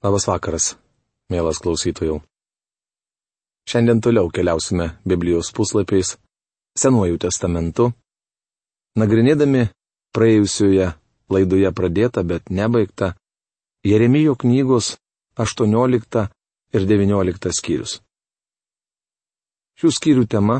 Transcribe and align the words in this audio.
Labas 0.00 0.24
vakaras, 0.24 0.66
mielas 1.28 1.58
klausytojų. 1.60 2.22
Šiandien 3.68 3.98
toliau 4.00 4.30
keliausime 4.32 4.94
Biblijos 5.04 5.50
puslapiais 5.52 6.14
Senuoju 6.80 7.18
testamentu, 7.20 7.90
nagrinėdami 8.96 9.66
praėjusioje 10.16 10.86
laidoje 11.28 11.72
pradėtą, 11.76 12.22
bet 12.24 12.48
nebaigtą 12.48 13.10
Jeremijo 13.84 14.38
knygos 14.40 14.94
18 15.36 16.22
ir 16.72 16.86
19 16.88 17.52
skyrius. 17.58 17.98
Šių 19.76 19.92
skyrių 19.98 20.24
tema 20.32 20.56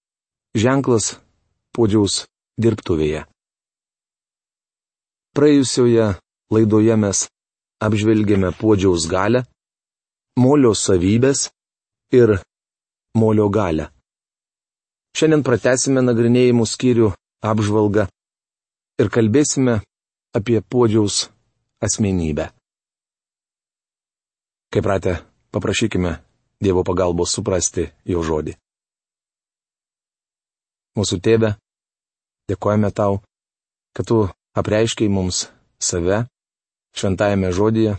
-ženklas 0.64 1.18
podžiaus 1.76 2.24
dirbtuvėje. 2.56 3.26
Praėjusioje 5.36 6.08
laidoje 6.48 6.96
mes 6.96 7.26
apžvelgėme 7.80 8.52
podžiaus 8.60 9.06
galę, 9.10 9.44
molio 10.38 10.72
savybės 10.76 11.48
ir 12.14 12.36
molio 13.16 13.48
galę. 13.52 13.88
Šiandien 15.16 15.42
pratesime 15.42 16.02
nagrinėjimų 16.04 16.66
skyrių 16.70 17.10
apžvalgą 17.50 18.06
ir 19.00 19.10
kalbėsime 19.10 19.80
apie 20.36 20.60
podžiaus 20.62 21.26
asmenybę. 21.82 22.50
Kaip 24.70 24.84
pratę, 24.86 25.18
paprašykime 25.50 26.18
Dievo 26.60 26.84
pagalbos 26.84 27.32
suprasti 27.32 27.86
jo 28.04 28.20
žodį. 28.20 28.52
Mūsų 30.98 31.16
tėve, 31.24 31.54
dėkojame 32.52 32.90
tau, 32.92 33.22
kad 33.96 34.04
tu 34.10 34.18
apreiškiai 34.60 35.08
mums 35.08 35.46
save 35.80 36.26
šventajame 36.96 37.52
žodėje. 37.54 37.96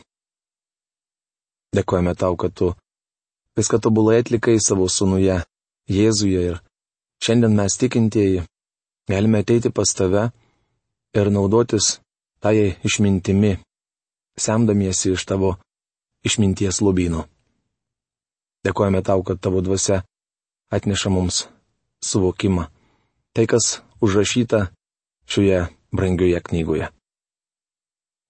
Dėkojame 1.76 2.14
tau, 2.20 2.36
kad 2.36 2.54
tu 2.54 2.74
viską 3.58 3.80
tobulai 3.80 4.20
atlikai 4.22 4.60
savo 4.60 4.88
sunuje, 4.92 5.42
Jėzuje 5.92 6.42
ir 6.52 6.60
šiandien 7.24 7.56
mes 7.58 7.76
tikintieji 7.76 8.44
galime 9.10 9.42
ateiti 9.44 9.72
pas 9.74 9.90
tave 9.98 10.30
ir 11.18 11.32
naudotis 11.34 11.98
tai 12.40 12.78
išmintimi, 12.88 13.58
semdamiesi 14.38 15.12
iš 15.12 15.26
tavo 15.26 15.58
išminties 16.24 16.80
lubino. 16.86 17.26
Dėkojame 18.66 19.02
tau, 19.02 19.24
kad 19.26 19.42
tavo 19.42 19.62
dvasia 19.66 20.04
atneša 20.72 21.10
mums 21.10 21.48
suvokimą. 22.06 22.70
Tai, 23.34 23.46
kas 23.48 23.82
užrašyta 24.02 24.68
šioje 25.26 25.66
brangioje 25.92 26.40
knygoje. 26.48 26.88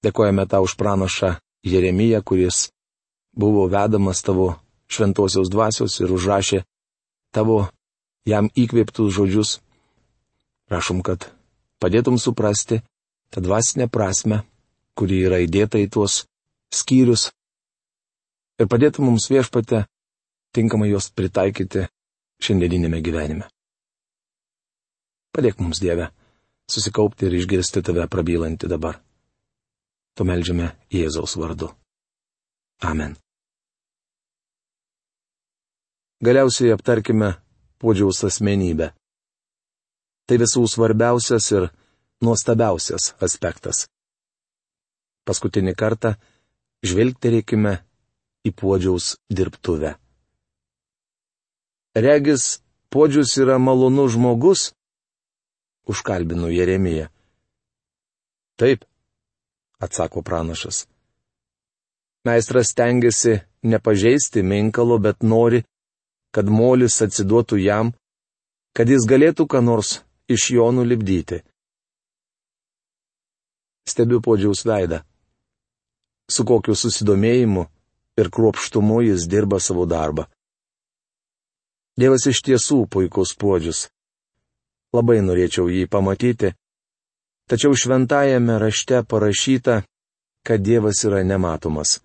Dėkojame 0.02 0.48
tau 0.50 0.66
už 0.66 0.76
pranašą 0.80 1.36
Jeremiją, 1.62 2.24
kuris 2.26 2.72
buvo 3.38 3.68
vedamas 3.70 4.24
tavo 4.26 4.56
šventosios 4.92 5.50
dvasios 5.50 6.00
ir 6.02 6.12
užrašė 6.12 6.64
tavo 7.36 7.68
jam 8.26 8.50
įkvėptus 8.58 9.14
žodžius. 9.16 9.60
Prašom, 10.68 11.04
kad 11.06 11.30
padėtum 11.84 12.18
suprasti 12.18 12.82
tą 13.32 13.44
dvasinę 13.44 13.88
prasme, 13.92 14.42
kuri 14.98 15.22
yra 15.28 15.42
įdėta 15.46 15.80
į 15.80 15.88
tuos 15.94 16.24
skyrius 16.74 17.30
ir 18.60 18.70
padėtum 18.72 19.08
mums 19.10 19.30
viešpate 19.32 19.86
tinkamai 20.56 20.92
juos 20.92 21.12
pritaikyti 21.16 21.88
šiandieninėme 22.42 23.02
gyvenime. 23.06 23.48
Padėk 25.32 25.62
mums 25.64 25.80
Dieve 25.80 26.10
susikaupti 26.72 27.28
ir 27.28 27.38
išgirsti 27.40 27.84
tave 27.86 28.08
prabylantį 28.12 28.68
dabar. 28.72 29.00
Tu 30.16 30.28
melžiame 30.28 30.72
Jėzaus 30.92 31.38
vardu. 31.40 31.72
Amen. 32.84 33.16
Galiausiai 36.22 36.74
aptarkime 36.76 37.32
podžiaus 37.82 38.20
asmenybę. 38.28 38.92
Tai 40.28 40.38
visų 40.42 40.68
svarbiausias 40.70 41.48
ir 41.56 41.70
nuostabiausias 42.22 43.14
aspektas. 43.26 43.88
Paskutinį 45.26 45.74
kartą 45.78 46.14
žvelgterėkime 46.86 47.74
į 48.46 48.54
podžiaus 48.58 49.16
dirbtuvę. 49.30 49.96
Regis, 51.98 52.62
podžius 52.94 53.34
yra 53.42 53.58
malonus 53.60 54.14
žmogus? 54.16 54.70
Užkalbinu 55.90 56.50
Jeremiją. 56.54 57.10
Taip, 58.62 58.86
atsako 59.82 60.22
pranašas. 60.22 60.86
Meistras 62.26 62.74
tengiasi 62.74 63.40
nepažeisti 63.62 64.44
minkalo, 64.44 64.98
bet 64.98 65.24
nori, 65.24 65.64
kad 66.32 66.50
molis 66.50 67.02
atsiduotų 67.02 67.58
jam, 67.62 67.92
kad 68.78 68.90
jis 68.90 69.08
galėtų 69.10 69.48
ką 69.52 69.62
nors 69.66 70.00
iš 70.30 70.52
jo 70.56 70.70
nulipdyti. 70.72 71.42
Stebiu 73.90 74.22
podžiaus 74.22 74.62
veidą. 74.66 75.02
Su 76.32 76.46
kokiu 76.48 76.76
susidomėjimu 76.78 77.66
ir 78.22 78.30
kruopštumu 78.30 79.02
jis 79.10 79.26
dirba 79.28 79.60
savo 79.60 79.88
darbą. 79.90 80.28
Dievas 82.00 82.28
iš 82.30 82.40
tiesų 82.46 82.86
puikus 82.88 83.34
podžius. 83.36 83.90
Labai 84.96 85.20
norėčiau 85.26 85.68
jį 85.72 85.88
pamatyti, 85.92 86.54
Tačiau 87.52 87.76
šventajame 87.76 88.56
rašte 88.64 89.04
parašyta, 89.04 89.82
kad 90.48 90.62
Dievas 90.64 91.04
yra 91.04 91.20
nematomas. 91.24 92.00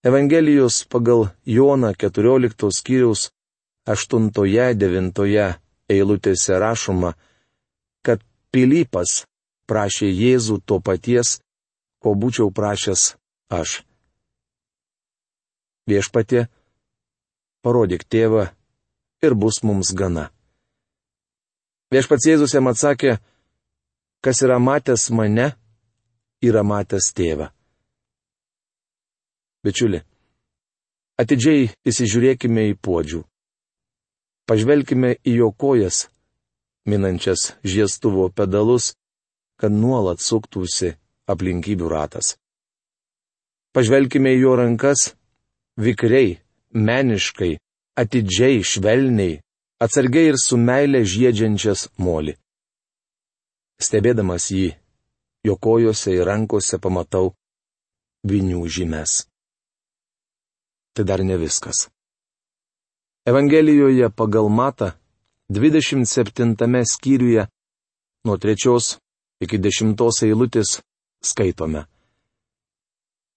Evangelijos 0.00 0.86
pagal 0.88 1.28
Joną 1.44 1.92
14 1.92 2.72
skyriaus 2.72 3.28
8-9 3.84 5.52
eilutėse 5.92 6.58
rašoma, 6.64 7.12
kad 8.00 8.24
Pilypas 8.48 9.26
prašė 9.68 10.08
Jėzų 10.08 10.62
to 10.64 10.80
paties, 10.80 11.36
ko 12.00 12.16
būčiau 12.16 12.48
prašęs 12.48 13.02
aš. 13.52 13.82
Viešpatie, 15.84 16.48
parodyk 17.60 18.08
tėvą 18.08 18.48
ir 19.20 19.36
bus 19.36 19.60
mums 19.60 19.92
gana. 19.92 20.30
Viešpats 21.92 22.24
Jėzus 22.32 22.56
jam 22.56 22.72
atsakė, 22.72 23.18
Kas 24.20 24.42
yra 24.44 24.58
matęs 24.58 25.08
mane, 25.16 25.46
yra 26.44 26.62
matęs 26.62 27.06
tėvą. 27.16 27.46
Bičiuli, 29.64 30.00
atidžiai 31.20 31.70
įsižiūrėkime 31.88 32.66
į 32.72 32.74
podžių. 32.84 33.20
Pažvelkime 34.44 35.14
į 35.24 35.34
jo 35.38 35.48
kojas, 35.52 36.02
minančias 36.84 37.54
žiestuvo 37.64 38.28
pedalus, 38.28 38.90
kad 39.60 39.72
nuolat 39.72 40.20
suktųsi 40.20 40.94
aplinkybių 41.30 41.88
ratas. 41.88 42.34
Pažvelkime 43.72 44.34
į 44.36 44.42
jo 44.42 44.54
rankas, 44.60 45.14
vikriai, 45.80 46.36
meniškai, 46.76 47.54
atidžiai, 47.96 48.60
švelniai, 48.64 49.40
atsargiai 49.80 50.32
ir 50.34 50.40
su 50.40 50.60
meilė 50.60 51.06
žiedžiančias 51.08 51.88
moli. 51.96 52.36
Stebėdamas 53.80 54.50
jį, 54.52 54.74
jo 55.46 55.56
kojose 55.56 56.12
ir 56.12 56.28
rankose 56.28 56.78
pamatau 56.78 57.32
vinių 58.28 58.66
žymes. 58.68 59.24
Tai 60.92 61.04
dar 61.08 61.24
ne 61.24 61.38
viskas. 61.40 61.88
Evangelijoje 63.24 64.10
pagal 64.10 64.48
Mata 64.48 64.96
27 65.48 66.84
skyriuje 66.84 67.46
nuo 68.24 68.36
3 68.36 68.98
iki 69.40 69.58
10 69.58 69.96
eilutės 70.28 70.80
skaitome. 71.24 71.86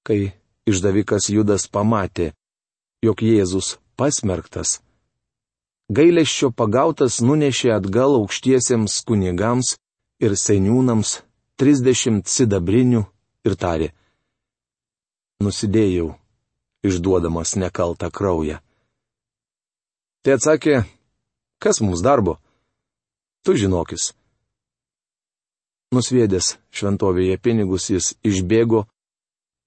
Kai 0.04 0.34
išdavikas 0.68 1.30
Judas 1.32 1.68
pamatė, 1.72 2.34
jog 3.04 3.24
Jėzus 3.24 3.78
pasmerktas, 3.96 4.82
gailėščio 5.88 6.52
pagautas 6.52 7.22
nunešė 7.24 7.72
atgal 7.78 8.20
aukštiesiems 8.20 9.00
kunigams 9.08 9.78
ir 10.24 10.36
seniūnams 10.40 11.18
trisdešimt 11.60 12.30
sidabrinių 12.32 13.04
ir 13.48 13.56
tarė. 13.60 13.90
Nusidėjau, 15.44 16.14
išduodamas 16.88 17.56
nekaltą 17.60 18.10
kraują. 18.12 18.60
Tai 20.24 20.38
atsakė, 20.38 20.84
kas 21.60 21.82
mums 21.84 22.04
darbo? 22.06 22.38
Tu 23.44 23.58
žinokis. 23.60 24.14
Nusviedęs 25.94 26.54
šventovėje 26.74 27.36
pinigus 27.44 27.90
jis 27.92 28.14
išbėgo 28.26 28.86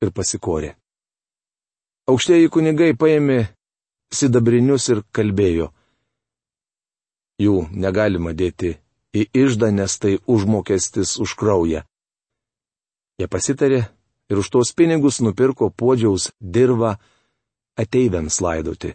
ir 0.03 0.11
pasikorė. 0.17 0.73
Aukštieji 2.09 2.49
kunigai 2.55 2.95
paėmė 2.97 3.39
sidabrinius 4.15 4.89
ir 4.95 5.05
kalbėjo. 5.13 5.69
Jų 7.43 7.67
negalima 7.77 8.33
dėti 8.33 8.73
į 9.17 9.23
išdą, 9.45 9.71
nes 9.73 9.99
tai 10.03 10.19
užmokestis 10.27 11.17
už 11.23 11.35
kraują. 11.41 11.83
Jie 13.17 13.29
pasitarė 13.33 13.87
ir 14.29 14.41
už 14.43 14.51
tuos 14.53 14.73
pinigus 14.77 15.23
nupirko 15.25 15.71
podžiaus 15.71 16.31
dirbą 16.41 16.97
ateiviams 17.81 18.41
laidoti. 18.45 18.95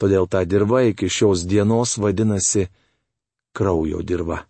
Todėl 0.00 0.28
ta 0.32 0.44
dirba 0.48 0.86
iki 0.88 1.10
šios 1.12 1.44
dienos 1.44 1.98
vadinasi 2.00 2.70
kraujo 3.52 4.00
dirba. 4.00 4.46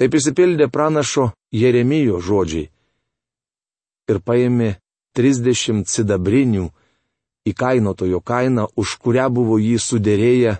Taip 0.00 0.16
įsipildė 0.18 0.66
pranašo 0.72 1.30
Jeremijo 1.54 2.18
žodžiai. 2.18 2.70
Ir 4.10 4.18
paėmė 4.26 4.72
30 5.14 5.86
sidabrinių 5.86 6.64
įkainotojo 7.46 8.18
kainą, 8.24 8.66
už 8.74 8.96
kurią 9.02 9.28
buvo 9.30 9.60
jį 9.62 9.78
sudėrėję 9.78 10.56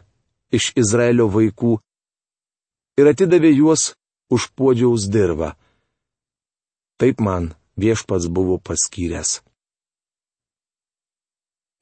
iš 0.55 0.71
Izraelio 0.79 1.27
vaikų, 1.33 1.81
ir 2.99 3.09
atidavė 3.13 3.53
juos 3.57 3.93
už 4.33 4.51
podžiaus 4.57 5.09
dirbą. 5.13 5.53
Taip 7.01 7.21
man 7.21 7.53
viešpats 7.77 8.29
buvo 8.29 8.59
paskyręs. 8.59 9.41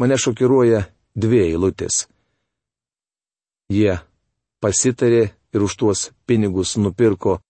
Mane 0.01 0.17
šokiruoja 0.17 0.87
dvi 1.15 1.43
eilutės. 1.51 2.07
Jie 3.71 4.01
pasitarė 4.62 5.23
ir 5.55 5.61
už 5.67 5.77
tuos 5.77 6.01
pinigus 6.27 6.77
nupirko 6.81 7.41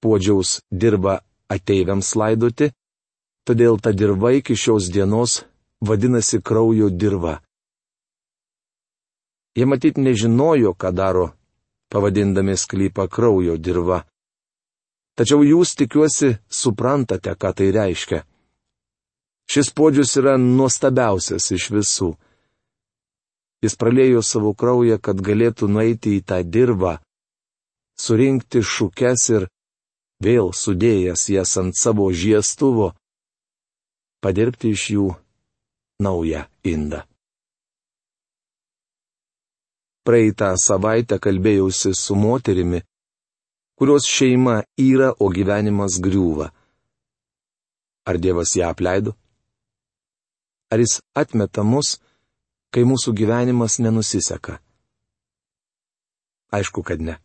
podžiaus 0.00 0.60
dirbą 0.70 1.18
ateiviams 1.50 2.14
laidoti, 2.16 2.70
todėl 3.44 3.80
ta 3.82 3.92
dirba 3.92 4.32
iki 4.38 4.54
šios 4.56 4.88
dienos 4.94 5.42
vadinasi 5.80 6.40
kraujo 6.40 6.90
dirba. 6.90 7.40
Jie 9.56 9.66
matyt 9.66 9.98
nežinojo, 9.98 10.76
ką 10.78 10.92
daro, 10.94 11.32
pavadindami 11.90 12.56
sklypą 12.56 13.08
kraujo 13.10 13.56
dirba. 13.58 14.04
Tačiau 15.18 15.42
jūs 15.44 15.74
tikiuosi 15.76 16.36
suprantate, 16.48 17.34
ką 17.34 17.50
tai 17.56 17.70
reiškia. 17.74 18.22
Šis 19.50 19.72
podžius 19.74 20.14
yra 20.20 20.36
nuostabiausias 20.38 21.50
iš 21.56 21.66
visų. 21.74 22.10
Jis 23.60 23.74
pralėjo 23.76 24.22
savo 24.24 24.54
kraują, 24.54 24.96
kad 25.02 25.20
galėtų 25.20 25.68
nueiti 25.68 26.14
į 26.16 26.22
tą 26.24 26.38
dirbą, 26.46 26.94
surinkti 27.98 28.62
šukes 28.64 29.26
ir 29.34 29.48
vėl 30.24 30.54
sudėjęs 30.56 31.26
jas 31.34 31.58
ant 31.60 31.76
savo 31.76 32.08
žiestuvo, 32.14 32.94
padirbti 34.24 34.72
iš 34.76 34.88
jų 34.94 35.08
naują 36.00 36.46
indą. 36.64 37.09
Praeitą 40.10 40.56
savaitę 40.58 41.20
kalbėjausi 41.22 41.92
su 41.94 42.16
moterimi, 42.18 42.80
kurios 43.78 44.08
šeima 44.10 44.56
yra, 44.82 45.12
o 45.22 45.28
gyvenimas 45.30 46.00
griūva. 46.02 46.48
Ar 48.10 48.18
Dievas 48.18 48.56
ją 48.58 48.72
apleido? 48.74 49.14
Ar 50.74 50.82
jis 50.82 50.96
atmeta 51.14 51.62
mus, 51.62 51.92
kai 52.74 52.82
mūsų 52.90 53.14
gyvenimas 53.22 53.78
nenusiseka? 53.78 54.58
Aišku, 56.58 56.82
kad 56.82 56.98
ne. 57.06 57.20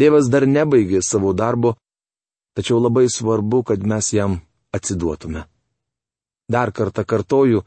Dievas 0.00 0.32
dar 0.32 0.48
nebaigė 0.48 1.04
savo 1.04 1.36
darbo, 1.36 1.74
tačiau 2.56 2.80
labai 2.80 3.04
svarbu, 3.12 3.66
kad 3.68 3.84
mes 3.84 4.14
jam 4.16 4.40
atsiduotume. 4.72 5.44
Dar 6.48 6.72
kartą 6.72 7.04
kartoju, 7.04 7.66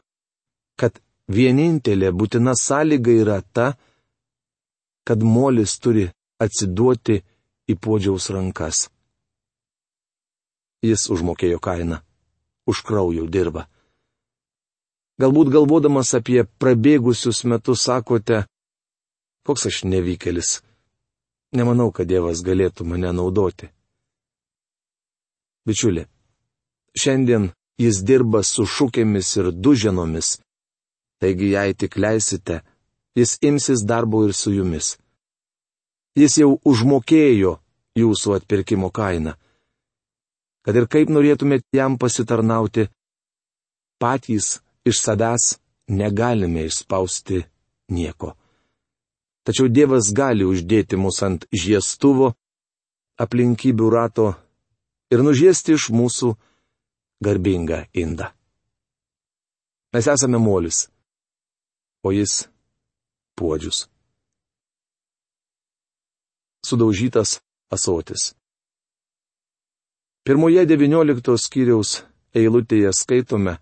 kad 0.74 0.98
vienintelė 1.28 2.10
būtina 2.12 2.54
sąlyga 2.56 3.14
yra 3.22 3.38
ta, 3.42 3.72
kad 5.06 5.22
molis 5.22 5.78
turi 5.80 6.08
atsiduoti 6.40 7.20
į 7.68 7.76
podžiaus 7.76 8.28
rankas. 8.34 8.88
Jis 10.84 11.08
užmokėjo 11.10 11.58
kainą, 11.58 12.00
už 12.70 12.84
kraujo 12.86 13.26
dirba. 13.26 13.66
Galbūt 15.18 15.50
galvodamas 15.50 16.14
apie 16.14 16.44
prabėgusius 16.62 17.42
metus 17.50 17.82
sakote, 17.88 18.44
koks 19.42 19.66
aš 19.66 19.82
nevykėlis. 19.90 20.60
Nemanau, 21.58 21.90
kad 21.90 22.06
Dievas 22.06 22.44
galėtų 22.44 22.84
mane 22.86 23.10
naudoti. 23.16 23.70
Bičiuli, 25.66 26.04
šiandien 26.94 27.50
jis 27.80 28.02
dirba 28.06 28.44
su 28.46 28.66
šūkėmis 28.68 29.32
ir 29.40 29.50
duženomis. 29.52 30.36
Taigi, 31.18 31.52
jei 31.54 31.74
tik 31.74 31.96
leisite, 31.98 32.60
jis 33.18 33.38
imsis 33.48 33.82
darbo 33.90 34.22
ir 34.26 34.32
su 34.40 34.52
jumis. 34.54 34.96
Jis 36.18 36.38
jau 36.42 36.52
užmokėjo 36.70 37.58
jūsų 37.98 38.34
atpirkimo 38.38 38.90
kainą. 38.94 39.34
Kad 40.62 40.76
ir 40.78 40.86
kaip 40.90 41.10
norėtumėte 41.10 41.78
jam 41.78 41.96
pasitarnauti, 41.98 42.88
patys 44.02 44.58
iš 44.86 45.00
savęs 45.02 45.56
negalime 45.88 46.66
išspausti 46.68 47.42
nieko. 47.94 48.34
Tačiau 49.46 49.70
Dievas 49.72 50.12
gali 50.12 50.44
uždėti 50.44 50.98
mus 51.00 51.22
ant 51.24 51.46
žiestuvo, 51.54 52.34
aplinkybių 53.18 53.86
rato 53.90 54.26
ir 55.10 55.24
nužiesti 55.24 55.74
iš 55.78 55.88
mūsų 55.94 56.34
garbingą 57.24 57.86
indą. 57.96 58.28
Mes 59.96 60.06
esame 60.12 60.38
molis, 60.38 60.84
o 62.04 62.12
jis 62.12 62.48
puodžius. 63.36 63.86
Sudaužytas 66.66 67.40
asotis. 67.70 68.34
Pirmoje 70.24 70.64
XIX 70.66 71.38
skyriaus 71.40 72.02
eilutėje 72.36 72.92
skaitome, 72.92 73.54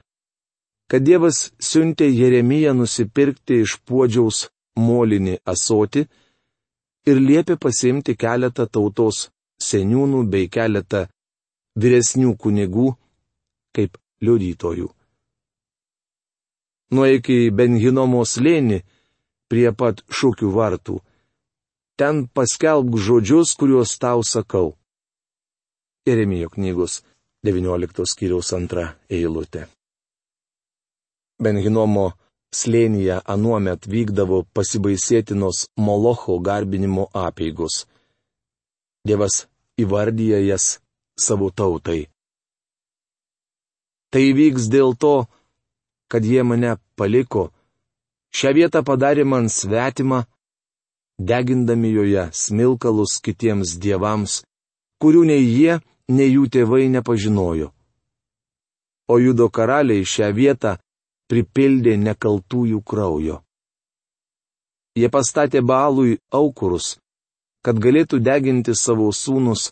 kad 0.90 1.04
Dievas 1.06 1.50
siuntė 1.62 2.08
Jeremiją 2.10 2.72
nusipirkti 2.74 3.60
iš 3.64 3.76
puodžiaus 3.86 4.46
molinį 4.78 5.38
asoti 5.52 6.06
ir 7.06 7.22
liepė 7.28 7.56
pasimti 7.62 8.16
keletą 8.18 8.66
tautos 8.66 9.28
seniūnų 9.62 10.24
bei 10.32 10.50
keletą 10.50 11.06
vyresnių 11.78 12.34
kunigų 12.42 12.90
kaip 13.76 13.98
liudytojų. 14.24 14.95
Nueik 16.94 17.30
į 17.32 17.50
Benhinomo 17.50 18.22
slėnį 18.22 18.82
prie 19.50 19.70
pat 19.74 20.02
šūkių 20.06 20.50
vartų. 20.54 21.00
Ten 21.98 22.26
paskelbk 22.28 22.98
žodžius, 23.00 23.54
kuriuos 23.58 23.96
tau 23.98 24.22
sakau. 24.22 24.76
Jeremijo 26.06 26.50
knygos 26.52 27.00
19 27.46 28.06
skyriaus 28.06 28.52
antra 28.54 28.92
eilutė. 29.10 29.66
Benhinomo 31.42 32.12
slėnyje 32.54 33.18
anuomet 33.26 33.88
vykdavo 33.90 34.44
pasibaisėtinos 34.54 35.66
Molocho 35.76 36.38
garbinimo 36.38 37.08
apėgos. 37.12 37.84
Dievas 39.06 39.46
įvardyja 39.78 40.38
jas 40.44 40.78
savo 41.18 41.50
tautai. 41.50 42.06
Tai 44.10 44.24
vyks 44.38 44.70
dėl 44.72 44.94
to, 44.94 45.26
kad 46.10 46.24
jie 46.24 46.42
mane 46.42 46.76
paliko, 46.96 47.50
šią 48.36 48.52
vietą 48.56 48.82
padarė 48.86 49.24
man 49.24 49.48
svetimą, 49.48 50.24
degindami 51.18 51.90
joje 51.96 52.28
smilkalus 52.32 53.18
kitiems 53.24 53.76
dievams, 53.82 54.42
kurių 55.00 55.24
nei 55.30 55.44
jie, 55.44 55.80
nei 56.08 56.28
jų 56.34 56.46
tėvai 56.52 56.86
nepažinojo. 56.92 57.72
O 59.08 59.14
judo 59.22 59.48
karaliai 59.48 60.04
šią 60.04 60.30
vietą 60.34 60.76
pripildė 61.30 61.96
nekaltųjų 61.96 62.82
kraujo. 62.82 63.40
Jie 64.96 65.08
pastatė 65.12 65.60
balui 65.60 66.16
aukurus, 66.32 66.96
kad 67.64 67.78
galėtų 67.82 68.20
deginti 68.22 68.74
savo 68.74 69.10
sūnus 69.12 69.70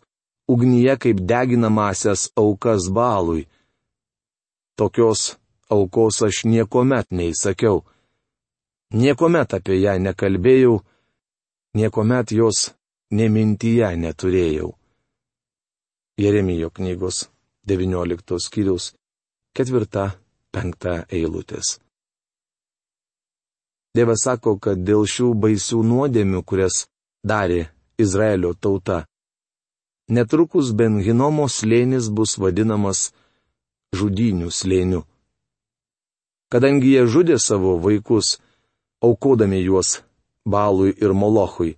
ugnyje 0.51 0.97
kaip 1.01 1.23
deginamasias 1.25 2.29
aukas 2.37 2.91
balui. 2.93 3.47
Tokios 4.77 5.37
aukos 5.75 6.23
aš 6.27 6.45
niekuomet 6.53 7.11
neįsakiau. 7.19 7.83
Niekuomet 8.95 9.55
apie 9.59 9.81
ją 9.83 9.95
nekalbėjau, 10.07 10.75
niekuomet 11.79 12.33
jos 12.39 12.59
nemintyje 13.11 13.91
neturėjau. 14.05 14.75
Jeremijo 16.19 16.71
knygos 16.71 17.29
19 17.67 18.39
skyriaus 18.47 18.93
4 19.59 20.11
penktą 20.55 21.03
eilutės. 21.11 21.79
Dievas 23.95 24.25
sako, 24.27 24.57
kad 24.59 24.81
dėl 24.83 25.07
šių 25.07 25.33
baisių 25.39 25.81
nuodėmių, 25.87 26.43
kurias 26.43 26.85
darė 27.23 27.69
Izraelio 27.99 28.51
tauta, 28.55 29.05
netrukus 30.11 30.73
Benhinomo 30.75 31.47
slėnis 31.47 32.11
bus 32.11 32.35
vadinamas 32.39 33.13
žudinių 33.95 34.51
slėniu. 34.51 35.05
Kadangi 36.55 36.93
jie 36.95 37.07
žudė 37.11 37.35
savo 37.43 37.73
vaikus, 37.83 38.37
aukodami 39.03 39.59
juos 39.65 40.05
Balui 40.47 40.93
ir 41.03 41.11
Molochui, 41.11 41.73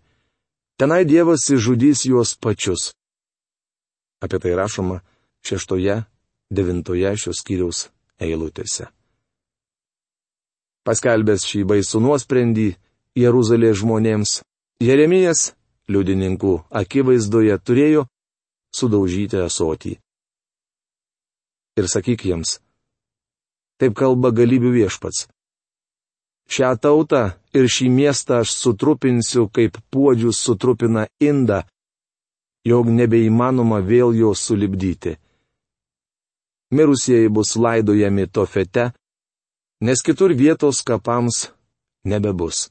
tenai 0.76 1.06
Dievas 1.08 1.46
įžudys 1.48 2.04
juos 2.04 2.34
pačius. 2.36 2.90
Apie 4.20 4.36
tai 4.36 4.52
rašoma 4.58 4.98
šeštoje, 5.48 6.02
devintoje 6.52 7.14
šios 7.16 7.40
skyriaus 7.40 7.86
eilutėse. 8.20 8.90
Paskelbęs 10.84 11.48
šį 11.48 11.64
baisų 11.72 12.02
nuosprendį 12.04 12.68
Jeruzalės 13.16 13.80
žmonėms, 13.80 14.42
Jeremijas 14.84 15.54
liudininkų 15.88 16.52
akivaizdoje 16.68 17.56
turėjo 17.64 18.04
sudaužyti 18.76 19.40
asotį. 19.40 19.96
Ir 21.80 21.88
sakyk 21.88 22.28
jiems, 22.28 22.58
taip 23.80 23.96
kalba 23.98 24.32
galybių 24.34 24.72
viešpats. 24.80 25.26
Šią 26.46 26.76
tautą 26.78 27.22
ir 27.56 27.66
šį 27.66 27.88
miestą 27.90 28.42
aš 28.44 28.54
sutrupinsiu, 28.54 29.48
kaip 29.50 29.78
puodžius 29.90 30.38
sutrupina 30.46 31.06
indą, 31.20 31.64
jog 32.66 32.90
nebeįmanoma 32.90 33.80
vėl 33.82 34.14
jo 34.14 34.32
sulibdyti. 34.34 35.16
Mirusieji 36.70 37.28
bus 37.30 37.54
laidojami 37.56 38.26
tofete, 38.26 38.90
nes 39.82 40.02
kitur 40.02 40.34
vietos 40.34 40.82
kapams 40.86 41.50
nebebus. 42.04 42.70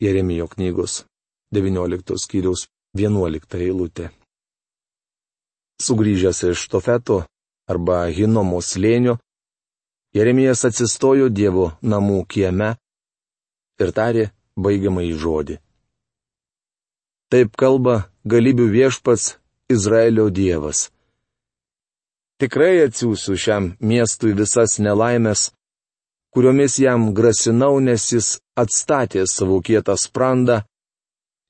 Jeremijo 0.00 0.48
knygos 0.48 1.04
19 1.52 2.16
skyriaus 2.16 2.68
11 2.96 3.60
eilutė. 3.60 4.10
Sugryžęs 5.80 6.42
iš 6.50 6.68
Tofeto 6.68 7.22
arba 7.70 8.04
Hinomo 8.12 8.60
slėnio, 8.60 9.16
Jeremijas 10.10 10.64
atsistojo 10.66 11.28
Dievo 11.30 11.70
namų 11.86 12.24
kieme 12.26 12.72
ir 13.78 13.90
tarė 13.94 14.30
baigiamą 14.58 15.04
į 15.06 15.12
žodį. 15.22 15.56
Taip 17.30 17.52
kalba 17.54 18.10
galybių 18.26 18.66
viešpats 18.72 19.36
Izraelio 19.70 20.26
Dievas. 20.34 20.88
Tikrai 22.42 22.80
atsiųsiu 22.88 23.36
šiam 23.38 23.68
miestui 23.78 24.32
visas 24.34 24.80
nelaimės, 24.82 25.52
kuriomis 26.34 26.78
jam 26.82 27.12
grasinau, 27.14 27.78
nes 27.78 28.06
jis 28.10 28.30
atstatė 28.58 29.22
savo 29.30 29.60
kietą 29.62 29.94
sprandą 29.94 30.56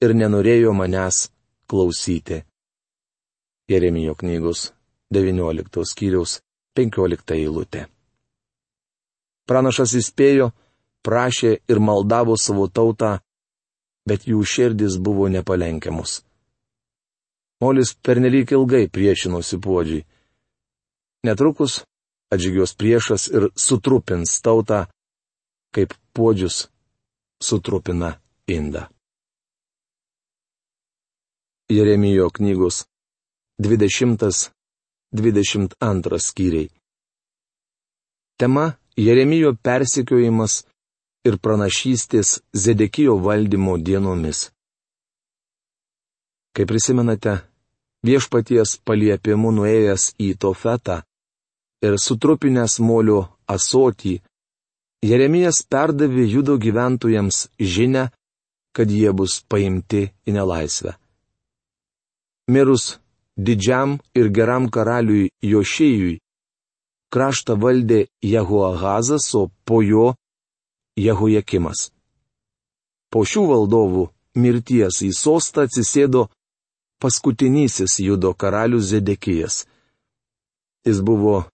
ir 0.04 0.12
nenorėjo 0.20 0.74
manęs 0.76 1.30
klausyti. 1.70 2.42
Jeremijo 3.70 4.18
knygos 4.20 4.66
19 5.14 5.86
skyriaus 5.94 6.40
15 6.76 7.38
eilutė. 7.38 7.86
Pranašas 9.50 9.96
įspėjo, 9.98 10.52
prašė 11.02 11.56
ir 11.66 11.82
maldavo 11.82 12.36
savo 12.38 12.68
tautą, 12.70 13.16
bet 14.06 14.28
jų 14.30 14.44
širdis 14.46 15.00
buvo 15.02 15.26
nepalenkiamus. 15.32 16.20
Molis 17.60 17.90
pernelyg 18.06 18.54
ilgai 18.56 18.86
priešinosi 18.88 19.58
puodžiai. 19.60 20.06
Netrukus 21.26 21.82
atžygios 22.32 22.72
priešas 22.78 23.26
ir 23.28 23.50
sutrupins 23.58 24.38
tautą, 24.40 24.86
kaip 25.74 25.92
puodžius 26.14 26.70
sutrupina 27.42 28.14
indą. 28.46 28.86
Jeremijo 31.70 32.30
knygos 32.30 32.86
20-22 33.62 36.18
skyriai. 36.18 36.70
Tema- 38.38 38.72
Jeremijo 39.00 39.54
persikiojimas 39.64 40.64
ir 41.24 41.36
pranašystės 41.44 42.40
Zedekijo 42.52 43.16
valdymo 43.24 43.76
dienomis. 43.80 44.50
Kaip 46.56 46.68
prisimenate, 46.68 47.38
viešpaties 48.04 48.76
paliepimu 48.84 49.52
nuėjęs 49.56 50.10
į 50.20 50.34
Tofetą 50.42 51.00
ir 51.86 51.96
sutrupinęs 52.06 52.80
molio 52.84 53.20
asotį, 53.48 54.18
Jeremijas 55.00 55.62
perdavė 55.72 56.26
judo 56.28 56.58
gyventojams 56.60 57.46
žinę, 57.56 58.10
kad 58.76 58.90
jie 58.92 59.12
bus 59.16 59.40
paimti 59.48 60.10
į 60.28 60.34
nelaisvę. 60.36 60.92
Mirus 62.52 62.98
didžiam 63.36 63.96
ir 64.18 64.28
geram 64.28 64.68
karaliui 64.68 65.30
Jošėjui, 65.40 66.18
kraštą 67.12 67.56
valdė 67.62 68.06
Jehoahazas, 68.22 69.26
o 69.34 69.50
po 69.64 69.82
jo 69.82 70.14
Jehojakimas. 70.98 71.90
Po 73.10 73.24
šių 73.26 73.46
valdovų 73.50 74.04
mirties 74.38 75.02
į 75.02 75.10
sostą 75.16 75.66
atsisėdo 75.66 76.28
paskutinysis 77.02 77.98
judo 78.04 78.34
karalius 78.34 78.90
Zedekijas. 78.92 79.64
Jis 80.86 81.00
buvo 81.00 81.44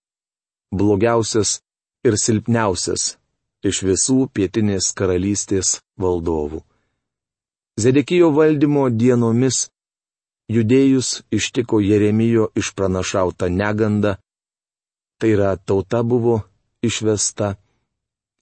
blogiausias 0.74 1.60
ir 2.06 2.18
silpniausias 2.20 3.16
iš 3.66 3.82
visų 3.86 4.18
pietinės 4.34 4.92
karalystės 4.98 5.78
valdovų. 5.98 6.60
Zedekijo 7.80 8.30
valdymo 8.32 8.86
dienomis 8.90 9.66
judėjus 10.52 11.22
ištiko 11.34 11.80
Jeremijo 11.82 12.50
išpranašauta 12.56 13.48
neganda, 13.50 14.16
tai 15.18 15.30
yra 15.34 15.56
tauta 15.56 16.02
buvo 16.02 16.40
išvesta 16.86 17.54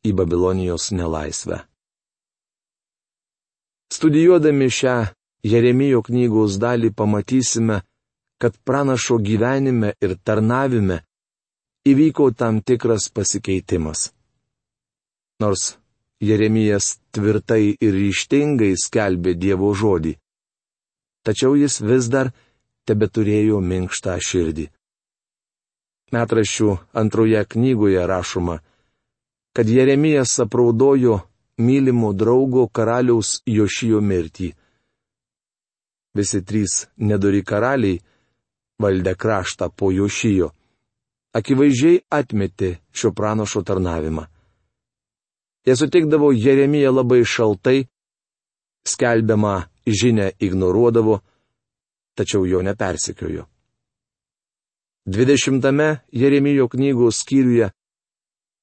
į 0.05 0.13
Babilonijos 0.19 0.91
nelaisvę. 0.93 1.61
Studijuodami 3.95 4.69
šią 4.79 4.97
Jeremijo 5.45 6.01
knygos 6.03 6.59
dalį 6.59 6.91
pamatysime, 6.99 7.83
kad 8.41 8.57
pranašo 8.67 9.21
gyvenime 9.23 9.93
ir 10.03 10.17
tarnavime 10.25 10.99
įvyko 11.87 12.33
tam 12.35 12.61
tikras 12.61 13.09
pasikeitimas. 13.15 14.11
Nors 15.41 15.77
Jeremijas 16.21 16.99
tvirtai 17.15 17.77
ir 17.81 17.97
ryštingai 18.01 18.75
skelbė 18.81 19.35
Dievo 19.39 19.71
žodį 19.77 20.15
tačiau 21.25 21.57
jis 21.57 21.81
vis 21.81 22.11
dar 22.13 22.31
tebeturėjo 22.89 23.61
minkštą 23.65 24.19
širdį. 24.29 24.69
Metraščių 26.15 26.71
antroje 27.01 27.45
knygoje 27.55 28.07
rašoma, 28.07 28.59
kad 29.55 29.69
Jeremijas 29.69 30.39
apraudojo 30.45 31.21
mylimo 31.59 32.13
draugo 32.13 32.67
karaliaus 32.69 33.41
Jošijo 33.47 34.01
mirtį. 34.01 34.51
Visi 36.15 36.43
trys 36.47 36.85
nedori 36.97 37.43
karaliai, 37.43 38.01
valdę 38.83 39.15
kraštą 39.15 39.71
po 39.77 39.91
Jošijo, 39.91 40.51
akivaizdžiai 41.35 42.03
atmetė 42.11 42.77
šio 42.93 43.13
pranašo 43.13 43.63
tarnavimą. 43.63 44.27
Jie 45.67 45.77
sutikdavo 45.77 46.31
Jeremiją 46.33 46.93
labai 46.93 47.23
šaltai, 47.25 47.87
skelbiamą 48.85 49.55
žinę 49.87 50.33
ignoruodavo, 50.39 51.21
tačiau 52.15 52.45
jo 52.47 52.61
nepersikiojo. 52.63 53.47
Dvidešimtame 55.07 55.99
Jeremijo 56.13 56.69
knygos 56.69 57.21
skyriuje 57.21 57.71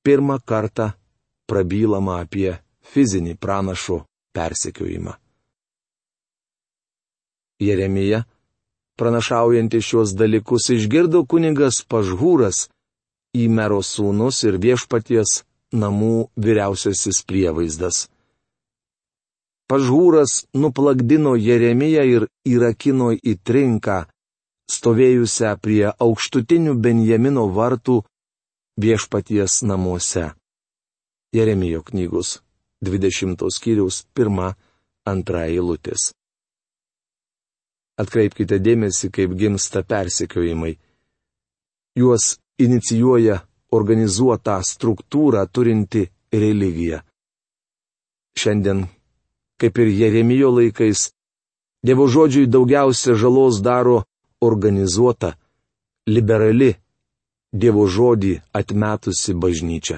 pirmą 0.04 0.40
kartą 0.46 0.92
prabylama 1.46 2.22
apie 2.24 2.56
fizinį 2.82 3.36
pranašo 3.38 3.98
persekiojimą. 4.34 5.14
Jeremija, 7.62 8.24
pranašaujanti 8.98 9.82
šios 9.82 10.16
dalykus, 10.18 10.72
išgirdo 10.74 11.22
kunigas 11.30 11.84
Pažhūras, 11.86 12.72
į 13.38 13.46
mero 13.58 13.84
sūnus 13.86 14.42
ir 14.50 14.58
viešpaties 14.58 15.44
namų 15.72 16.32
vyriausiasis 16.42 17.22
prievaizdas. 17.30 18.08
Pažūras 19.70 20.48
nuplakdino 20.58 21.38
Jeremiją 21.40 22.04
ir 22.16 22.26
įrakino 22.50 23.14
į 23.14 23.38
trinką, 23.46 24.02
stovėjusią 24.72 25.56
prie 25.64 25.90
aukštutinių 25.92 26.76
Benjamino 26.86 27.48
vartų 27.58 27.98
viešpaties 28.82 29.62
namuose. 29.68 30.32
Jeremijo 31.36 31.82
knygos 31.88 32.40
20 32.84 33.44
skyriaus 33.56 34.04
1-2 34.16 35.44
eilutės. 35.48 36.12
Atkreipkite 38.02 38.58
dėmesį, 38.60 39.12
kaip 39.14 39.36
gimsta 39.38 39.84
persekiojimai. 39.84 40.74
Juos 42.00 42.38
inicijuoja 42.60 43.42
organizuotą 43.72 44.58
struktūrą 44.66 45.44
turinti 45.52 46.08
religija. 46.34 47.04
Šiandien 48.40 48.88
kaip 49.62 49.78
ir 49.78 49.92
Jeremijo 49.94 50.50
laikais, 50.58 51.12
Dievo 51.86 52.06
žodžiui 52.06 52.46
daugiausia 52.46 53.16
žalos 53.18 53.58
daro 53.66 54.04
organizuota, 54.42 55.36
liberali, 56.08 56.74
Dievo 57.52 57.84
žodį 57.84 58.38
atmetusi 58.56 59.34
bažnyčia. 59.36 59.98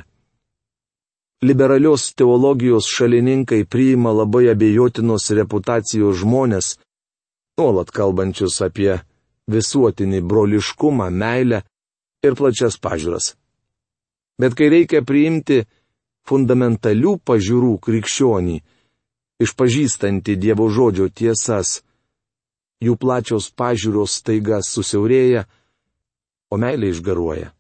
Liberalios 1.45 2.07
teologijos 2.17 2.87
šalininkai 2.89 3.67
priima 3.69 4.09
labai 4.09 4.47
abejotinos 4.49 5.29
reputacijos 5.37 6.17
žmonės, 6.23 6.71
nuolat 7.59 7.91
kalbančius 7.93 8.57
apie 8.65 8.95
visuotinį 9.53 10.23
broliškumą, 10.25 11.11
meilę 11.13 11.61
ir 12.25 12.33
plačias 12.39 12.79
pažiūras. 12.81 13.35
Bet 14.41 14.57
kai 14.57 14.71
reikia 14.73 15.03
priimti 15.05 15.61
fundamentalių 16.25 17.19
pažiūrų 17.27 17.73
krikščionį, 17.85 18.57
išpažįstanti 19.45 20.39
Dievo 20.41 20.69
žodžio 20.73 21.11
tiesas, 21.13 21.83
jų 22.83 22.95
plačios 22.99 23.49
pažiūros 23.55 24.21
taiga 24.27 24.59
susiaurėja, 24.65 25.45
o 26.51 26.59
meilė 26.59 26.91
išgaruoja. 26.93 27.51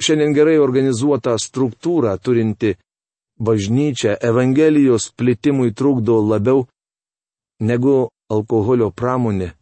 Šiandien 0.00 0.34
gerai 0.34 0.56
organizuota 0.58 1.36
struktūra 1.38 2.16
turinti 2.18 2.74
bažnyčia 3.38 4.16
Evangelijos 4.20 5.10
plitimui 5.14 5.74
trukdo 5.74 6.18
labiau 6.22 6.64
negu 7.60 8.08
alkoholio 8.30 8.90
pramonė 8.90 9.52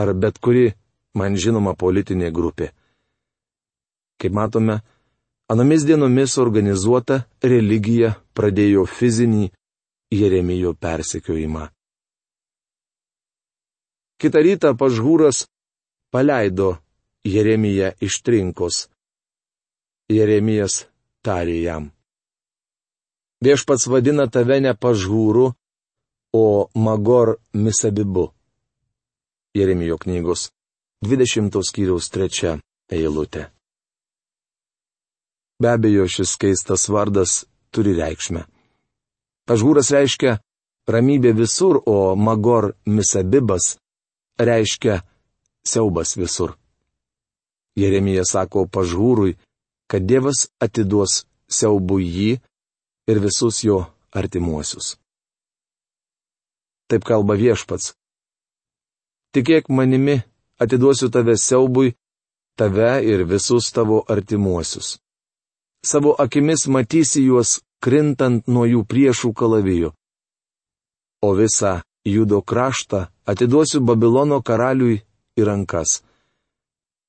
ar 0.00 0.14
bet 0.14 0.38
kuri 0.38 0.70
man 1.14 1.36
žinoma 1.36 1.74
politinė 1.74 2.30
grupė. 2.32 2.70
Kaip 4.20 4.32
matome, 4.36 4.78
anomis 5.52 5.84
dienomis 5.88 6.36
organizuota 6.38 7.24
religija 7.42 8.14
pradėjo 8.36 8.86
fizinį 8.86 9.50
Jeremijo 10.14 10.74
persekiojimą. 10.74 11.68
Kita 14.20 14.36
rytą 14.44 14.74
pažhūras 14.76 15.46
paleido 16.12 16.76
Jeremiją 17.24 17.94
iš 18.04 18.18
trinkos. 18.20 18.90
Jeremijas 20.12 20.84
tarė 21.24 21.56
jam. 21.62 21.86
Viešpats 23.40 23.88
vadina 23.88 24.26
tave 24.28 24.60
ne 24.60 24.74
pažhūru, 24.76 25.46
o 26.36 26.68
Magor 26.74 27.38
Misabibu. 27.56 28.28
Jeremijo 29.56 29.96
knygos 29.96 30.50
20 31.00 31.56
skyriaus 31.64 32.12
3 32.12 32.60
eilutė. 32.92 33.48
Be 35.60 35.72
abejo, 35.72 36.04
šis 36.04 36.36
keistas 36.36 36.88
vardas 36.92 37.46
turi 37.72 37.96
reikšmę. 37.96 38.44
Pažhūras 39.48 39.88
reiškia 39.96 40.36
ramybė 40.92 41.32
visur, 41.40 41.80
o 41.86 42.14
Magor 42.16 42.74
Misabibas 42.84 43.79
reiškia 44.48 45.00
siaubas 45.66 46.16
visur. 46.16 46.56
Jeremija 47.76 48.24
sako 48.24 48.66
pažhūrui, 48.66 49.36
kad 49.90 50.06
Dievas 50.06 50.48
atiduos 50.60 51.24
siaubui 51.50 52.06
jį 52.06 52.32
ir 53.10 53.20
visus 53.22 53.62
jo 53.64 53.84
artimuosius. 54.14 54.96
Taip 56.90 57.06
kalba 57.06 57.36
viešpats. 57.38 57.94
Tikėk 59.34 59.70
manimi, 59.70 60.16
atiduosiu 60.58 61.10
tave 61.14 61.36
siaubui, 61.38 61.94
tave 62.58 62.98
ir 63.06 63.22
visus 63.24 63.70
tavo 63.72 64.02
artimuosius. 64.08 64.98
Savo 65.86 66.12
akimis 66.24 66.66
matysi 66.66 67.22
juos 67.24 67.60
krintant 67.80 68.48
nuo 68.50 68.66
jų 68.68 68.82
priešų 68.90 69.30
kalavijų. 69.32 69.92
O 71.24 71.30
visą 71.38 71.80
judo 72.04 72.40
kraštą 72.42 73.06
atiduosiu 73.26 73.80
Babilono 73.80 74.40
karaliui 74.42 75.02
į 75.38 75.46
rankas. 75.46 76.00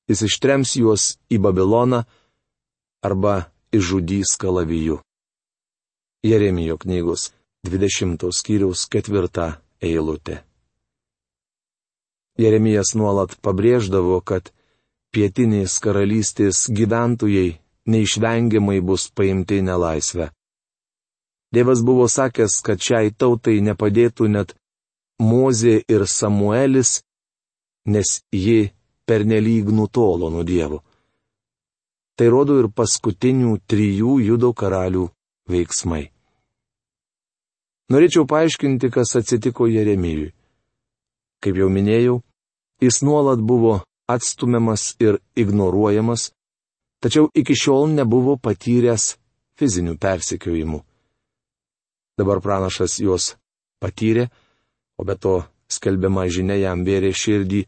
Jis 0.10 0.26
ištrems 0.28 0.76
juos 0.76 1.16
į 1.32 1.40
Babiloną, 1.40 2.04
arba 3.02 3.52
išžudys 3.72 4.36
kalaviju. 4.38 5.00
Jeremijo 6.24 6.78
knygos 6.78 7.32
20 7.66 8.30
skyriaus 8.32 8.86
4 8.90 9.54
eilutė. 9.82 10.42
Jeremijas 12.38 12.94
nuolat 12.96 13.36
pabrėždavo, 13.42 14.22
kad 14.22 14.52
pietinės 15.14 15.80
karalystės 15.84 16.68
gyventojai 16.70 17.60
neišvengiamai 17.92 18.80
bus 18.82 19.10
paimti 19.10 19.60
į 19.60 19.66
nelaisvę. 19.68 20.30
Dievas 21.52 21.82
buvo 21.84 22.08
sakęs, 22.08 22.62
kad 22.64 22.80
šiai 22.80 23.12
tautai 23.12 23.60
nepadėtų 23.66 24.30
net 24.32 24.56
Mozė 25.22 25.82
ir 25.86 26.08
Samuelis, 26.10 27.02
nes 27.86 28.22
ji 28.34 28.72
pernelyg 29.06 29.70
nutolo 29.70 30.30
nuo 30.34 30.44
Dievo. 30.44 30.82
Tai 32.18 32.28
rodo 32.34 32.58
ir 32.62 32.70
paskutinių 32.74 33.60
trijų 33.70 34.18
judo 34.26 34.52
karalių 34.54 35.08
veiksmai. 35.50 36.10
Norėčiau 37.92 38.26
paaiškinti, 38.30 38.90
kas 38.94 39.16
atsitiko 39.20 39.68
Jeremijui. 39.68 40.32
Kaip 41.42 41.58
jau 41.58 41.68
minėjau, 41.74 42.22
jis 42.82 43.02
nuolat 43.04 43.42
buvo 43.42 43.82
atstumiamas 44.08 44.94
ir 45.02 45.18
ignoruojamas, 45.36 46.30
tačiau 47.04 47.28
iki 47.36 47.58
šiol 47.58 47.90
nebuvo 47.98 48.38
patyręs 48.38 49.16
fizinių 49.60 49.98
persekiojimų. 50.00 50.80
Dabar 52.22 52.42
pranašas 52.44 53.00
juos 53.02 53.34
patyrė, 53.82 54.30
o 55.02 55.06
be 55.06 55.16
to 55.18 55.42
skelbiama 55.72 56.28
žinia 56.30 56.60
jam 56.62 56.86
vėrė 56.86 57.10
širdį, 57.16 57.66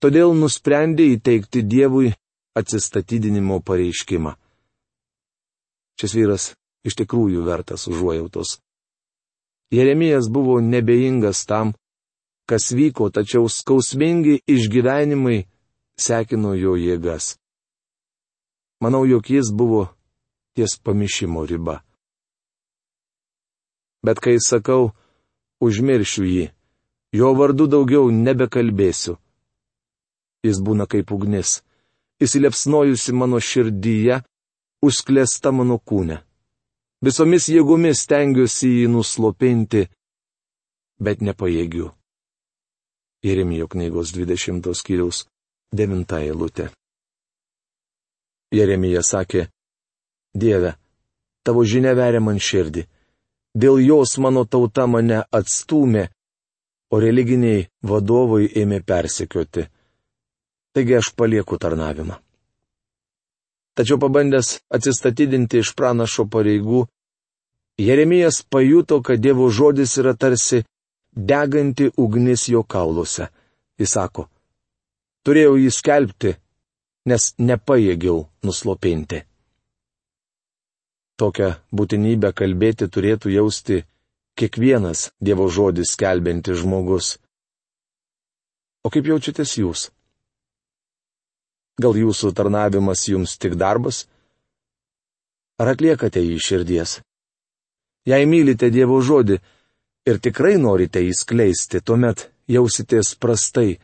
todėl 0.00 0.32
nusprendė 0.32 1.10
įteikti 1.16 1.60
Dievui 1.62 2.14
atsistatydinimo 2.56 3.60
pareiškimą. 3.60 4.32
Šis 6.00 6.16
vyras 6.16 6.44
iš 6.88 6.96
tikrųjų 7.02 7.44
vertas 7.44 7.84
užuojautos. 7.90 8.56
Jeremijas 9.70 10.30
buvo 10.32 10.56
nebeingas 10.64 11.44
tam, 11.46 11.74
kas 12.48 12.72
vyko, 12.74 13.10
tačiau 13.12 13.44
skausmingi 13.46 14.40
išgyvenimai 14.48 15.44
sekino 16.00 16.56
jo 16.56 16.74
jėgas. 16.80 17.36
Manau, 18.80 19.04
jog 19.04 19.28
jis 19.28 19.52
buvo 19.52 19.90
ties 20.56 20.80
pamišimo 20.80 21.44
riba. 21.46 21.82
Bet 24.00 24.18
kai 24.24 24.38
sakau, 24.40 24.94
užmiršiu 25.60 26.24
jį, 26.24 26.46
jo 27.12 27.32
vardu 27.34 27.66
daugiau 27.66 28.10
nebekalbėsiu. 28.10 29.16
Jis 30.46 30.60
būna 30.64 30.86
kaip 30.88 31.10
ugnis 31.12 31.60
įsilepsnojusi 32.20 33.14
mano 33.16 33.40
širdyje, 33.40 34.20
užsklėsta 34.84 35.52
mano 35.52 35.78
kūne. 35.78 36.20
Visomis 37.04 37.48
jėgomis 37.48 38.02
stengiuosi 38.04 38.68
jį 38.82 38.90
nuslopinti, 38.92 39.86
bet 41.00 41.24
nepajėgiu. 41.24 41.88
Jeremijo 43.24 43.68
knygos 43.72 44.12
20 44.16 44.68
skyriaus 44.76 45.24
9 45.76 46.20
eilutė. 46.20 46.68
Jeremija 48.52 49.02
sakė, 49.06 49.46
Dieve, 50.34 50.74
tavo 51.44 51.64
žinia 51.64 51.92
veria 51.96 52.20
man 52.20 52.38
širdį, 52.38 52.84
dėl 53.56 53.80
jos 53.82 54.16
mano 54.18 54.44
tauta 54.44 54.86
mane 54.86 55.22
atstūmė, 55.32 56.08
o 56.90 57.00
religiniai 57.02 57.66
vadovai 57.86 58.46
ėmė 58.62 58.80
persekioti 58.86 59.66
taigi 60.72 60.96
aš 60.96 61.12
palieku 61.16 61.58
tarnavimą. 61.58 62.16
Tačiau 63.74 63.98
pabandęs 64.02 64.48
atsistatydinti 64.76 65.62
iš 65.62 65.74
pranašo 65.78 66.26
pareigų, 66.30 66.86
Jeremijas 67.80 68.42
pajuto, 68.52 68.98
kad 69.00 69.22
Dievo 69.24 69.46
žodis 69.48 69.94
yra 70.02 70.12
tarsi 70.14 70.58
deganti 71.16 71.86
ugnis 71.96 72.48
jo 72.52 72.60
kauluose. 72.62 73.30
Jis 73.80 73.94
sako, 73.96 74.26
turėjau 75.24 75.54
jį 75.56 75.70
skelbti, 75.72 76.34
nes 77.08 77.30
nepajėgiau 77.40 78.26
nuslopinti. 78.44 79.22
Tokią 81.16 81.48
būtinybę 81.72 82.34
kalbėti 82.36 82.90
turėtų 82.92 83.32
jausti 83.32 83.80
kiekvienas 84.38 85.10
Dievo 85.20 85.48
žodis 85.48 85.94
skelbiantis 85.94 86.60
žmogus. 86.62 87.16
O 88.84 88.90
kaip 88.92 89.08
jaučiatės 89.10 89.56
jūs? 89.60 89.88
Gal 91.80 91.96
jūsų 91.96 92.32
tarnavimas 92.36 93.06
jums 93.08 93.36
tik 93.40 93.56
darbas? 93.60 94.04
Ar 95.60 95.72
atliekate 95.74 96.22
jį 96.24 96.38
širdies? 96.40 97.00
Jei 98.08 98.24
mylite 98.28 98.70
Dievo 98.72 99.00
žodį 99.04 99.36
ir 100.08 100.20
tikrai 100.24 100.56
norite 100.56 101.02
įskleisti, 101.04 101.82
tuomet 101.84 102.30
jausitės 102.48 103.12
prastai, 103.20 103.76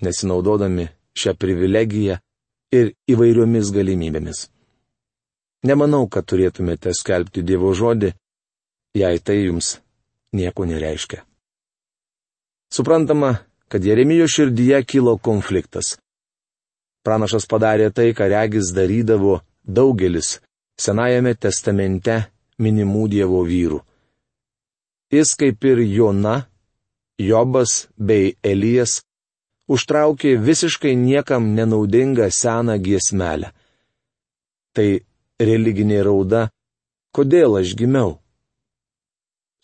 nesinaudodami 0.00 0.88
šią 1.16 1.36
privilegiją 1.36 2.16
ir 2.72 2.94
įvairiomis 3.12 3.72
galimybėmis. 3.74 4.46
Nemanau, 5.68 6.06
kad 6.08 6.24
turėtumėte 6.24 6.94
skelbti 6.96 7.44
Dievo 7.44 7.74
žodį, 7.76 8.14
jei 8.94 9.18
tai 9.18 9.44
jums 9.44 9.78
nieko 10.32 10.64
nereiškia. 10.64 11.24
Suprantama, 12.70 13.36
kad 13.68 13.84
Jeremijo 13.84 14.28
širdyje 14.28 14.84
kilo 14.84 15.16
konfliktas. 15.18 15.96
Pranašas 17.04 17.46
padarė 17.50 17.90
tai, 17.94 18.12
ką 18.14 18.28
regis 18.30 18.70
darydavo 18.76 19.40
daugelis 19.64 20.38
Senajame 20.80 21.34
testamente 21.36 22.14
minimų 22.56 23.08
Dievo 23.12 23.42
vyrų. 23.44 23.80
Jis 25.12 25.34
kaip 25.36 25.64
ir 25.68 25.82
Jona, 25.84 26.46
Jobas 27.20 27.90
bei 27.98 28.36
Elijas 28.40 29.02
užtraukė 29.68 30.38
visiškai 30.40 30.94
niekam 30.96 31.50
nenaudingą 31.56 32.30
seną 32.32 32.78
giesmelę. 32.80 33.50
Tai 34.72 34.88
religinė 35.36 36.00
rauda, 36.06 36.46
kodėl 37.12 37.58
aš 37.60 37.74
gimiau. 37.76 38.19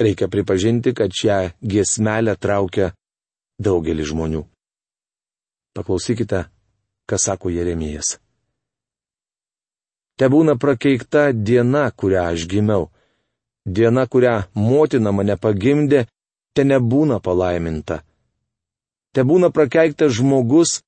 Reikia 0.01 0.29
pripažinti, 0.29 0.93
kad 0.95 1.11
šią 1.11 1.39
giesmelę 1.65 2.37
traukia 2.37 2.93
daugelis 3.59 4.11
žmonių. 4.13 4.43
Paklausykite, 5.77 6.45
ką 7.09 7.17
sako 7.17 7.53
Jeremijas. 7.53 8.19
Te 10.17 10.29
būna 10.33 10.57
prakeikta 10.61 11.33
diena, 11.33 11.91
kurią 11.93 12.33
aš 12.33 12.47
gimiau. 12.49 12.89
Diena, 13.67 14.07
kurią 14.07 14.47
motina 14.55 15.13
mane 15.13 15.37
pagimdė, 15.37 16.07
te 16.55 16.65
nebūna 16.65 17.21
palaiminta. 17.21 18.01
Te 19.13 19.25
būna 19.25 19.49
prakeiktas 19.53 20.13
žmogus, 20.17 20.81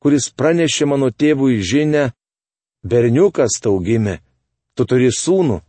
kuris 0.00 0.28
pranešė 0.32 0.88
mano 0.88 1.08
tėvui 1.12 1.60
žinę, 1.60 2.10
berniukas 2.84 3.60
tau 3.60 3.80
gimė, 3.84 4.20
tu 4.76 4.84
turi 4.88 5.08
sūnų. 5.12 5.60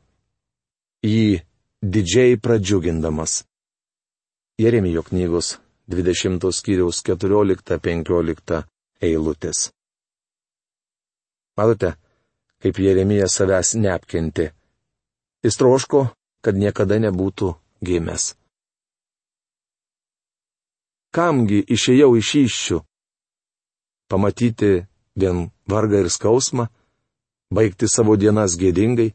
Jį 1.07 1.46
didžiai 1.81 2.37
pradžiugindamas. 2.37 3.45
Jeremijo 4.57 5.03
knygos 5.03 5.57
20 5.87 6.51
skyriaus 6.51 7.03
14-15 7.05 8.63
eilutės. 9.01 9.69
Matote, 11.57 11.93
kaip 12.61 12.79
Jeremija 12.79 13.27
savęs 13.29 13.75
neapkenti. 13.77 14.49
Jis 15.45 15.57
troško, 15.57 16.07
kad 16.41 16.57
niekada 16.57 16.97
nebūtų 16.97 17.53
gimęs. 17.85 18.33
Kamgi 21.13 21.63
išėjau 21.65 22.11
iš 22.17 22.33
iššių? 22.41 22.77
Pamatyti 24.09 24.71
vien 25.15 25.49
vargą 25.69 26.01
ir 26.03 26.09
skausmą, 26.09 26.67
baigti 27.53 27.87
savo 27.89 28.17
dienas 28.17 28.57
gėdingai? 28.57 29.13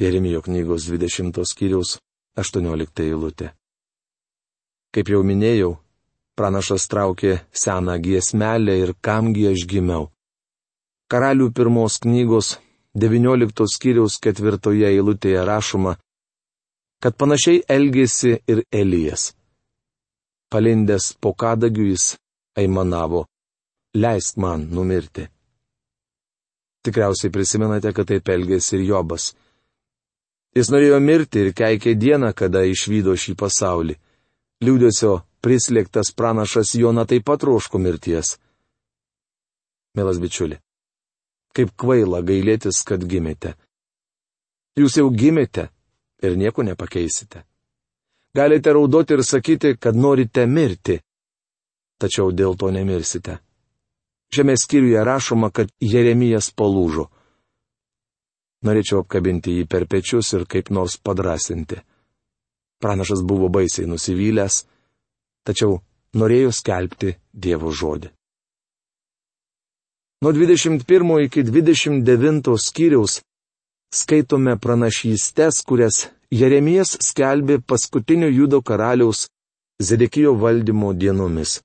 Jeremijo 0.00 0.42
knygos 0.42 0.88
20 0.90 1.44
skyriaus 1.46 1.98
18 2.36 3.02
eilutė. 3.04 3.52
Kaip 4.90 5.10
jau 5.12 5.20
minėjau, 5.22 5.76
pranašas 6.34 6.88
traukė 6.90 7.36
seną 7.54 7.94
giesmelę 8.02 8.74
ir 8.80 8.90
kamgi 8.98 9.44
aš 9.52 9.62
gimiau. 9.70 10.08
Karalių 11.06 11.46
pirmos 11.54 12.00
knygos 12.02 12.56
19 12.98 13.68
skyriaus 13.74 14.18
ketvirtoje 14.18 14.90
eilutėje 14.90 15.46
rašoma, 15.46 15.94
kad 16.98 17.14
panašiai 17.14 17.62
elgėsi 17.76 18.34
ir 18.50 18.64
Elijas. 18.74 19.30
Palindęs 20.50 21.12
po 21.22 21.36
kadagiu 21.38 21.86
jis 21.92 22.16
aimanavo, 22.58 23.28
leisk 23.94 24.42
man 24.42 24.66
numirti. 24.74 25.28
Tikriausiai 26.82 27.30
prisimenate, 27.30 27.94
kad 27.94 28.10
taip 28.10 28.28
elgėsi 28.28 28.80
ir 28.80 28.88
Jobas. 28.90 29.30
Jis 30.54 30.70
norėjo 30.70 31.00
mirti 31.02 31.40
ir 31.42 31.54
keikė 31.56 31.96
dieną, 31.98 32.30
kada 32.32 32.62
išvydo 32.62 33.16
šį 33.18 33.34
pasaulį. 33.38 33.96
Liūdėsio 34.62 35.16
prislėgtas 35.42 36.12
pranašas 36.14 36.74
Jona 36.78 37.04
taip 37.10 37.26
pat 37.26 37.42
troško 37.42 37.80
mirties. 37.82 38.36
Mielas 39.94 40.20
bičiuli, 40.22 40.60
kaip 41.54 41.74
kvaila 41.78 42.22
gailėtis, 42.22 42.82
kad 42.86 43.02
gimėte. 43.02 43.54
Jūs 44.78 44.98
jau 44.98 45.10
gimėte 45.10 45.68
ir 46.22 46.38
nieko 46.38 46.62
nepakeisite. 46.66 47.44
Galite 48.34 48.72
raudoti 48.74 49.14
ir 49.14 49.22
sakyti, 49.22 49.76
kad 49.78 49.94
norite 49.94 50.46
mirti, 50.46 50.98
tačiau 52.02 52.32
dėl 52.34 52.56
to 52.58 52.70
nemirsite. 52.74 53.38
Šiame 54.34 54.56
skyriuje 54.58 55.04
rašoma, 55.06 55.50
kad 55.54 55.70
Jeremijas 55.78 56.50
palūžo. 56.50 57.06
Norėčiau 58.64 59.02
apkabinti 59.04 59.58
jį 59.58 59.66
per 59.68 59.84
pečius 59.90 60.32
ir 60.36 60.46
kaip 60.48 60.70
nors 60.72 60.96
padrasinti. 60.96 61.76
Pranašas 62.80 63.20
buvo 63.22 63.50
baisiai 63.52 63.88
nusivylęs, 63.88 64.64
tačiau 65.44 65.80
norėjo 66.16 66.52
skelbti 66.52 67.14
Dievo 67.32 67.72
žodį. 67.72 68.10
Nuo 70.24 70.32
21 70.32 71.18
iki 71.26 71.44
29 71.44 72.56
skyriaus 72.66 73.18
skaitome 73.92 74.56
pranašystės, 74.56 75.60
kurias 75.68 76.06
Jeremijas 76.32 76.96
skelbė 77.04 77.60
paskutinio 77.60 78.30
judo 78.32 78.62
karaliaus 78.62 79.26
Zedekijo 79.82 80.32
valdymo 80.38 80.94
dienomis. 80.94 81.58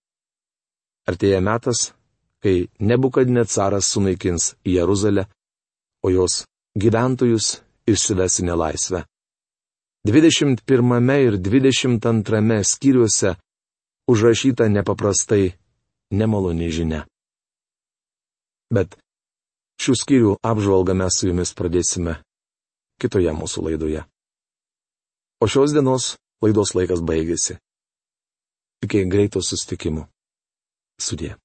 Artėja 1.08 1.40
metas, 1.46 1.94
kai 2.44 2.68
nebukadnecaras 2.80 3.88
sunaikins 3.94 4.56
Jeruzalę, 4.66 5.28
o 6.04 6.12
jos 6.12 6.44
gyventojus 6.78 7.60
išsives 7.90 8.40
į 8.42 8.50
nelaisvę. 8.50 9.04
21 10.08 11.10
ir 11.20 11.38
22 11.38 12.64
skyriuose 12.64 13.36
užrašyta 14.10 14.70
nepaprastai 14.70 15.54
nemaloni 16.12 16.70
žinia. 16.72 17.04
Bet 18.74 18.96
šių 19.82 19.94
skyrių 20.02 20.32
apžvalgą 20.46 20.96
mes 20.96 21.20
su 21.20 21.30
jumis 21.30 21.52
pradėsime 21.58 22.20
kitoje 23.02 23.34
mūsų 23.34 23.66
laidoje. 23.68 24.06
O 25.42 25.48
šios 25.48 25.74
dienos 25.74 26.16
laidos 26.44 26.76
laikas 26.76 27.02
baigėsi. 27.04 27.58
Iki 28.84 29.06
greito 29.12 29.42
sustikimo. 29.44 30.08
Sudė. 31.00 31.36